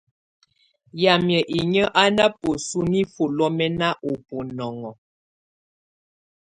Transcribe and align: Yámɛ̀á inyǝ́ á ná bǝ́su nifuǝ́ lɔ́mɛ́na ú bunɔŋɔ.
Yámɛ̀á 1.01 1.47
inyǝ́ 1.57 1.91
á 2.01 2.03
ná 2.15 2.25
bǝ́su 2.39 2.79
nifuǝ́ 2.91 3.29
lɔ́mɛ́na 3.37 3.87
ú 4.09 4.13
bunɔŋɔ. 4.25 4.89